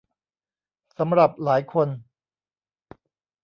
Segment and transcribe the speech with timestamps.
[0.97, 1.87] สำหรับหลายคน